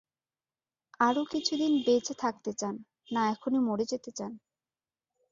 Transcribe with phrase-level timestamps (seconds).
[0.99, 2.75] আরো কিছুদিন বেঁচে থাকতে চান,
[3.11, 4.31] না এখনি মরে যেতে চান?